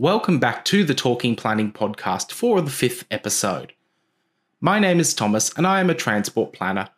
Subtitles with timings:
[0.00, 3.74] Welcome back to the Talking Planning podcast for the fifth episode.
[4.58, 6.88] My name is Thomas and I am a transport planner,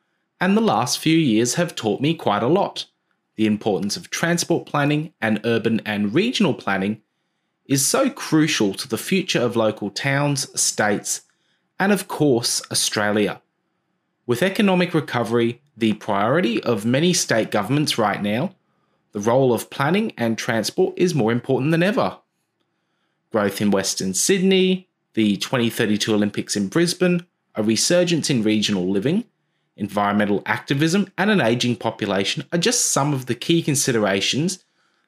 [0.40, 2.86] and the last few years have taught me quite a lot.
[3.34, 7.02] The importance of transport planning and urban and regional planning
[7.66, 11.22] is so crucial to the future of local towns, states,
[11.80, 13.42] and of course, Australia.
[14.26, 18.54] With economic recovery the priority of many state governments right now,
[19.10, 22.18] the role of planning and transport is more important than ever.
[23.32, 29.24] Growth in Western Sydney, the 2032 Olympics in Brisbane, a resurgence in regional living,
[29.76, 34.62] environmental activism, and an ageing population are just some of the key considerations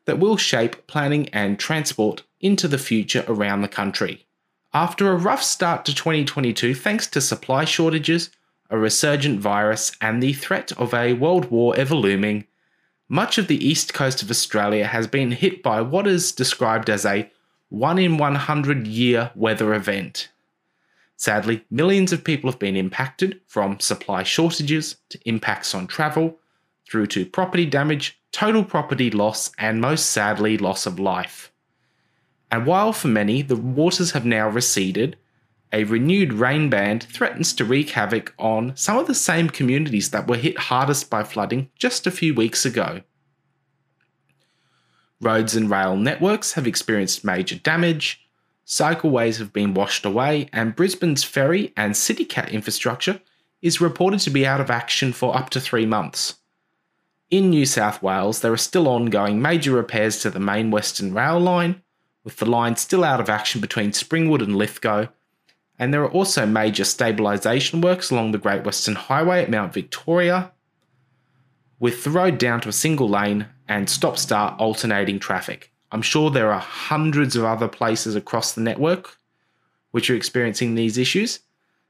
[0.06, 4.26] that will shape planning and transport into the future around the country.
[4.72, 8.30] After a rough start to 2022 thanks to supply shortages,
[8.70, 12.46] a resurgent virus, and the threat of a world war ever looming,
[13.08, 17.04] much of the east coast of Australia has been hit by what is described as
[17.04, 17.30] a
[17.74, 20.30] 1 in 100 year weather event.
[21.16, 26.38] Sadly, millions of people have been impacted from supply shortages to impacts on travel,
[26.88, 31.52] through to property damage, total property loss, and most sadly, loss of life.
[32.50, 35.16] And while for many the waters have now receded,
[35.72, 40.28] a renewed rain band threatens to wreak havoc on some of the same communities that
[40.28, 43.00] were hit hardest by flooding just a few weeks ago.
[45.24, 48.28] Roads and rail networks have experienced major damage,
[48.66, 53.22] cycleways have been washed away, and Brisbane's ferry and CityCat infrastructure
[53.62, 56.40] is reported to be out of action for up to three months.
[57.30, 61.40] In New South Wales, there are still ongoing major repairs to the main Western Rail
[61.40, 61.80] line,
[62.22, 65.06] with the line still out of action between Springwood and Lithgow,
[65.78, 70.52] and there are also major stabilisation works along the Great Western Highway at Mount Victoria,
[71.80, 75.72] with the road down to a single lane and stop start alternating traffic.
[75.92, 79.16] I'm sure there are hundreds of other places across the network
[79.92, 81.40] which are experiencing these issues.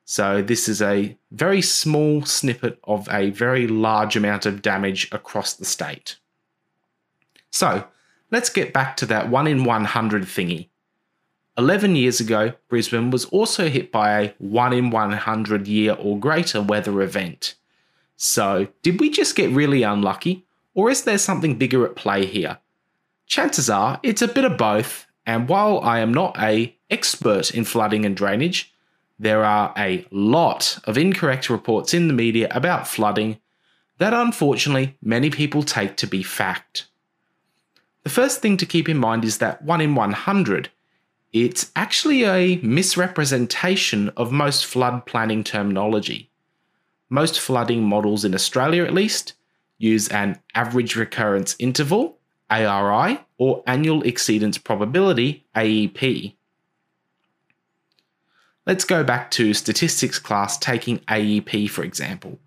[0.04, 5.54] So, this is a very small snippet of a very large amount of damage across
[5.54, 6.16] the state.
[7.50, 7.84] So,
[8.30, 10.68] let's get back to that 1 in 100 thingy.
[11.56, 16.60] 11 years ago, Brisbane was also hit by a 1 in 100 year or greater
[16.60, 17.54] weather event.
[18.16, 22.58] So, did we just get really unlucky, or is there something bigger at play here?
[23.26, 27.64] Chances are it's a bit of both, and while I am not a expert in
[27.64, 28.72] flooding and drainage,
[29.18, 33.38] there are a lot of incorrect reports in the media about flooding
[33.98, 36.88] that unfortunately many people take to be fact.
[38.02, 40.68] The first thing to keep in mind is that 1 in 100,
[41.32, 46.30] it's actually a misrepresentation of most flood planning terminology.
[47.08, 49.34] Most flooding models in Australia, at least,
[49.78, 52.18] use an average recurrence interval
[52.50, 56.36] ARI, or Annual Exceedance Probability, AEP.
[58.66, 62.38] Let's go back to statistics class taking AEP for example.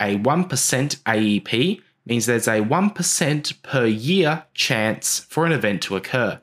[0.00, 6.40] A 1% AEP means there's a 1% per year chance for an event to occur.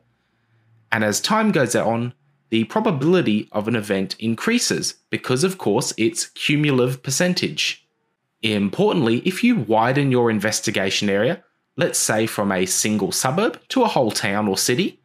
[0.92, 2.14] And as time goes on,
[2.50, 7.83] the probability of an event increases because, of course, it's cumulative percentage.
[8.44, 11.42] Importantly, if you widen your investigation area,
[11.78, 15.00] let's say from a single suburb to a whole town or city,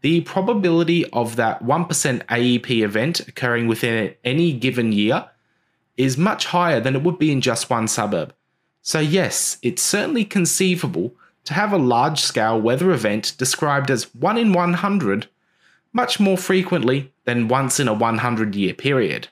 [0.00, 5.28] the probability of that 1% AEP event occurring within any given year
[5.96, 8.32] is much higher than it would be in just one suburb.
[8.80, 14.38] So, yes, it's certainly conceivable to have a large scale weather event described as 1
[14.38, 15.28] in 100
[15.92, 19.28] much more frequently than once in a 100 year period.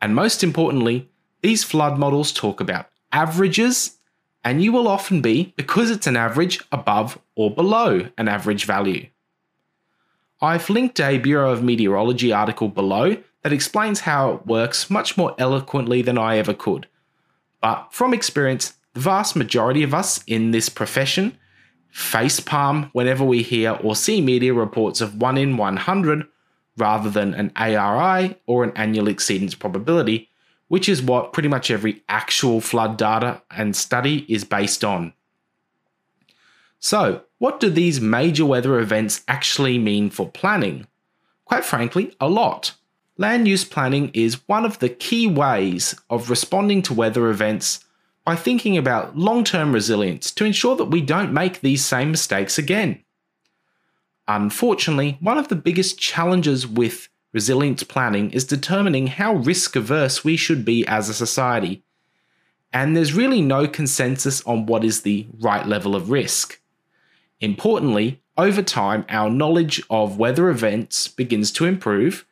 [0.00, 1.08] And most importantly,
[1.42, 3.98] these flood models talk about averages
[4.44, 9.06] and you will often be, because it's an average, above or below an average value.
[10.40, 15.34] I've linked a Bureau of Meteorology article below that explains how it works much more
[15.38, 16.86] eloquently than I ever could.
[17.60, 21.36] But from experience, the vast majority of us in this profession
[21.94, 26.26] facepalm whenever we hear or see media reports of 1 in 100
[26.76, 30.29] rather than an ARI or an annual exceedance probability
[30.70, 35.12] which is what pretty much every actual flood data and study is based on.
[36.78, 40.86] So, what do these major weather events actually mean for planning?
[41.44, 42.74] Quite frankly, a lot.
[43.18, 47.84] Land use planning is one of the key ways of responding to weather events
[48.24, 52.58] by thinking about long term resilience to ensure that we don't make these same mistakes
[52.58, 53.02] again.
[54.28, 60.36] Unfortunately, one of the biggest challenges with Resilience planning is determining how risk averse we
[60.36, 61.82] should be as a society.
[62.72, 66.60] And there's really no consensus on what is the right level of risk.
[67.40, 72.26] Importantly, over time, our knowledge of weather events begins to improve,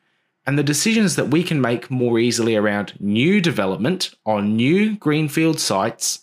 [0.47, 5.61] and the decisions that we can make more easily around new development on new greenfield
[5.61, 6.21] sites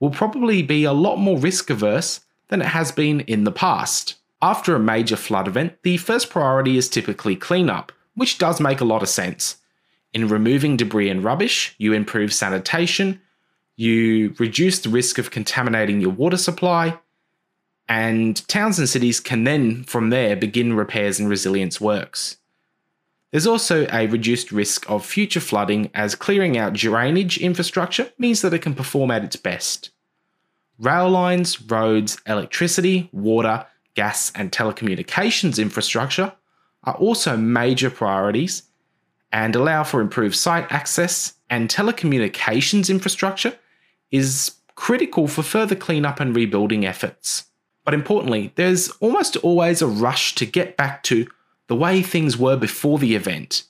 [0.00, 4.14] will probably be a lot more risk averse than it has been in the past.
[4.40, 8.84] After a major flood event, the first priority is typically cleanup, which does make a
[8.84, 9.56] lot of sense.
[10.12, 13.20] In removing debris and rubbish, you improve sanitation,
[13.76, 16.98] you reduce the risk of contaminating your water supply,
[17.88, 22.38] and towns and cities can then, from there, begin repairs and resilience works.
[23.30, 28.54] There's also a reduced risk of future flooding as clearing out drainage infrastructure means that
[28.54, 29.90] it can perform at its best.
[30.78, 36.32] Rail lines, roads, electricity, water, gas, and telecommunications infrastructure
[36.84, 38.62] are also major priorities
[39.32, 43.54] and allow for improved site access, and telecommunications infrastructure
[44.10, 47.44] is critical for further cleanup and rebuilding efforts.
[47.84, 51.26] But importantly, there's almost always a rush to get back to
[51.66, 53.64] the way things were before the event.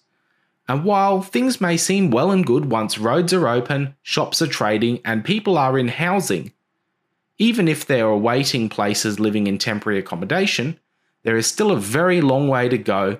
[0.68, 5.00] And while things may seem well and good once roads are open, shops are trading,
[5.04, 6.52] and people are in housing,
[7.38, 10.78] even if they're awaiting places living in temporary accommodation,
[11.22, 13.18] there is still a very long way to go,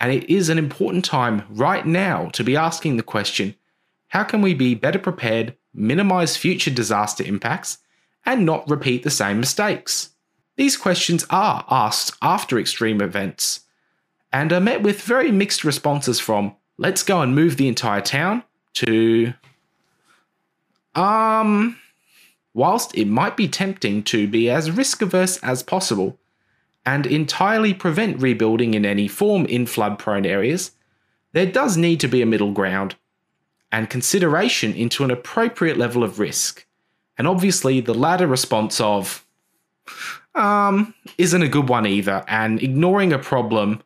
[0.00, 3.54] and it is an important time right now to be asking the question
[4.08, 7.78] how can we be better prepared, minimize future disaster impacts,
[8.24, 10.10] and not repeat the same mistakes?
[10.56, 13.60] These questions are asked after extreme events
[14.32, 18.42] and are met with very mixed responses from let's go and move the entire town
[18.74, 19.32] to
[20.94, 21.78] um
[22.52, 26.18] whilst it might be tempting to be as risk averse as possible
[26.86, 30.72] and entirely prevent rebuilding in any form in flood prone areas,
[31.32, 32.94] there does need to be a middle ground
[33.72, 36.66] and consideration into an appropriate level of risk.
[37.18, 39.26] And obviously, the latter response of,
[40.34, 43.82] um, isn't a good one either, and ignoring a problem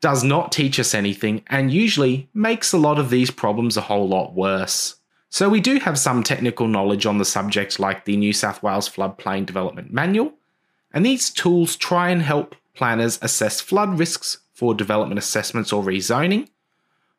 [0.00, 4.08] does not teach us anything and usually makes a lot of these problems a whole
[4.08, 4.96] lot worse.
[5.30, 8.88] So, we do have some technical knowledge on the subject, like the New South Wales
[8.88, 10.32] Floodplain Development Manual,
[10.92, 16.48] and these tools try and help planners assess flood risks for development assessments or rezoning,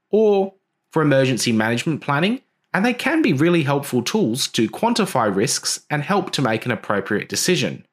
[0.09, 0.53] or
[0.91, 2.41] for emergency management planning,
[2.73, 6.71] and they can be really helpful tools to quantify risks and help to make an
[6.71, 7.85] appropriate decision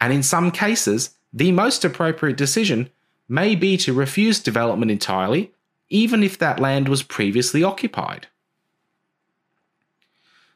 [0.00, 2.90] and in some cases, the most appropriate decision
[3.28, 5.52] may be to refuse development entirely,
[5.90, 8.26] even if that land was previously occupied.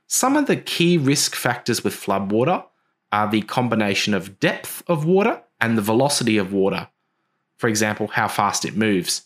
[0.07, 2.65] Some of the key risk factors with floodwater
[3.13, 6.89] are the combination of depth of water and the velocity of water,
[7.57, 9.23] for example, how fast it moves.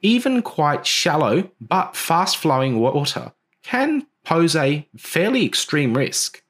[0.00, 3.32] Even quite shallow but fast flowing water
[3.62, 6.42] can pose a fairly extreme risk,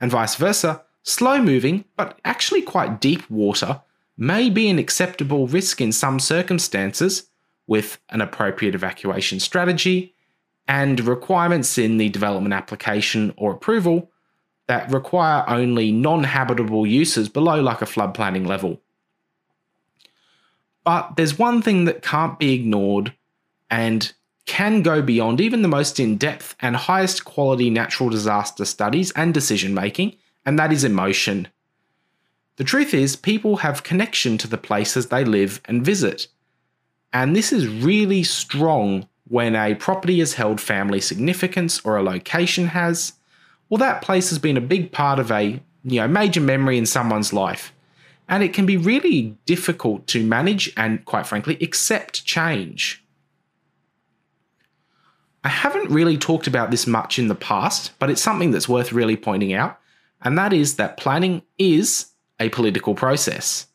[0.00, 3.82] and vice versa, Slow moving, but actually quite deep water
[4.16, 7.28] may be an acceptable risk in some circumstances
[7.66, 10.14] with an appropriate evacuation strategy
[10.66, 14.10] and requirements in the development application or approval
[14.66, 18.80] that require only non habitable uses below like a flood planning level.
[20.84, 23.14] But there's one thing that can't be ignored
[23.70, 24.12] and
[24.46, 29.32] can go beyond even the most in depth and highest quality natural disaster studies and
[29.32, 31.48] decision making, and that is emotion.
[32.56, 36.28] The truth is, people have connection to the places they live and visit.
[37.12, 42.68] And this is really strong when a property has held family significance or a location
[42.68, 43.14] has.
[43.74, 46.86] Well, that place has been a big part of a you know, major memory in
[46.86, 47.72] someone's life.
[48.28, 53.04] And it can be really difficult to manage and, quite frankly, accept change.
[55.42, 58.92] I haven't really talked about this much in the past, but it's something that's worth
[58.92, 59.80] really pointing out
[60.22, 63.66] and that is that planning is a political process.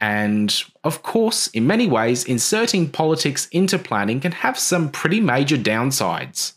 [0.00, 0.54] And
[0.84, 6.52] of course, in many ways, inserting politics into planning can have some pretty major downsides.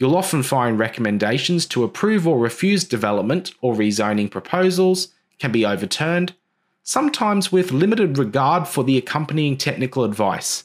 [0.00, 6.34] You'll often find recommendations to approve or refuse development or rezoning proposals can be overturned,
[6.82, 10.64] sometimes with limited regard for the accompanying technical advice.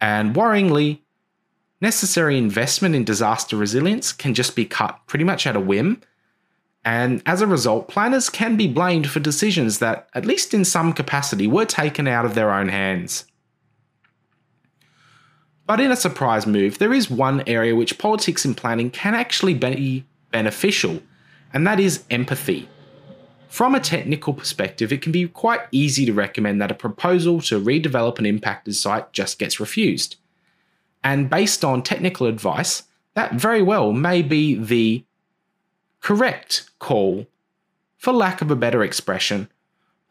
[0.00, 0.98] And worryingly,
[1.80, 6.02] necessary investment in disaster resilience can just be cut pretty much at a whim
[6.84, 10.92] and as a result, planners can be blamed for decisions that, at least in some
[10.92, 13.24] capacity, were taken out of their own hands.
[15.66, 19.54] But in a surprise move, there is one area which politics in planning can actually
[19.54, 21.02] be beneficial,
[21.52, 22.68] and that is empathy.
[23.48, 27.60] From a technical perspective, it can be quite easy to recommend that a proposal to
[27.60, 30.16] redevelop an impacted site just gets refused.
[31.02, 32.82] And based on technical advice,
[33.14, 35.04] that very well may be the
[36.00, 37.26] correct call,
[37.96, 39.48] for lack of a better expression.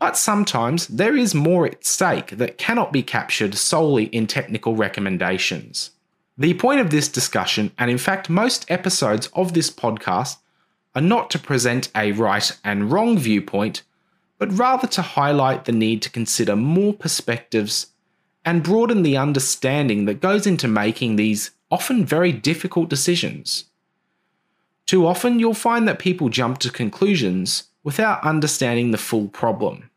[0.03, 5.91] But sometimes there is more at stake that cannot be captured solely in technical recommendations.
[6.37, 10.39] The point of this discussion, and in fact most episodes of this podcast,
[10.93, 13.83] are not to present a right and wrong viewpoint,
[14.37, 17.87] but rather to highlight the need to consider more perspectives
[18.43, 23.69] and broaden the understanding that goes into making these often very difficult decisions.
[24.85, 29.89] Too often, you'll find that people jump to conclusions without understanding the full problem.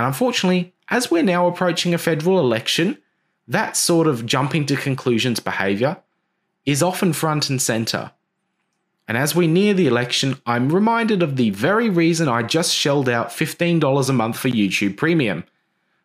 [0.00, 2.96] And unfortunately, as we're now approaching a federal election,
[3.46, 5.98] that sort of jumping to conclusions behaviour
[6.64, 8.10] is often front and centre.
[9.06, 13.10] And as we near the election, I'm reminded of the very reason I just shelled
[13.10, 15.44] out $15 a month for YouTube Premium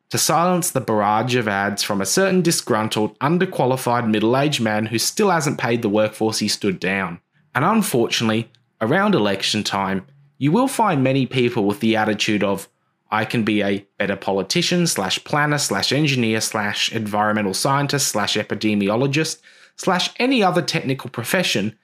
[0.10, 5.00] to silence the barrage of ads from a certain disgruntled, underqualified middle aged man who
[5.00, 7.22] still hasn't paid the workforce he stood down.
[7.56, 10.06] And unfortunately, around election time,
[10.38, 12.68] you will find many people with the attitude of,
[13.12, 19.40] I can be a better politician slash planner slash engineer slash environmental scientist slash epidemiologist
[19.76, 21.78] slash any other technical profession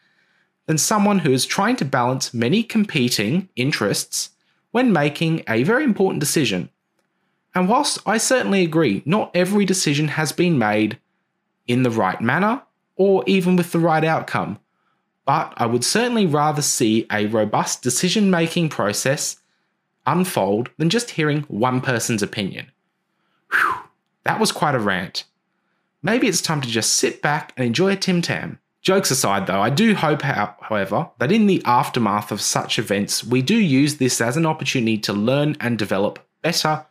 [0.66, 4.32] than someone who is trying to balance many competing interests
[4.72, 6.70] when making a very important decision.
[7.54, 10.98] And whilst I certainly agree, not every decision has been made
[11.68, 12.64] in the right manner
[12.96, 14.60] or even with the right outcome,
[15.26, 19.41] but I would certainly rather see a robust decision making process
[20.06, 22.72] unfold than just hearing one person's opinion.
[23.52, 23.74] Whew,
[24.24, 25.26] that was quite a rant.
[26.04, 28.60] Maybe it's time to just sit back and enjoy a Tim Tam.
[28.82, 33.44] Jokes aside, though, I do hope, however, that in the aftermath of such events, we
[33.44, 36.86] do use this as an opportunity to learn and develop better,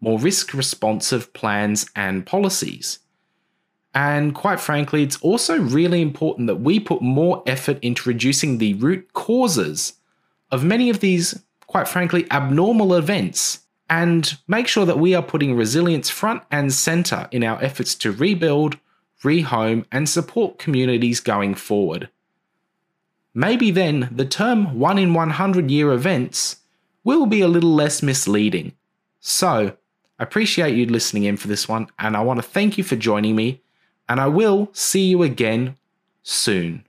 [0.00, 3.00] more risk responsive plans and policies.
[3.94, 8.74] And quite frankly, it's also really important that we put more effort into reducing the
[8.74, 9.94] root causes
[10.50, 11.42] of many of these
[11.74, 17.26] quite frankly, abnormal events and make sure that we are putting resilience front and center
[17.32, 18.78] in our efforts to rebuild,
[19.24, 22.08] rehome, and support communities going forward.
[23.34, 26.60] Maybe then the term 1 in 100 year events
[27.02, 28.74] will be a little less misleading.
[29.18, 29.76] So,
[30.20, 32.94] I appreciate you listening in for this one, and I want to thank you for
[32.94, 33.62] joining me,
[34.08, 35.76] and I will see you again
[36.22, 36.84] soon.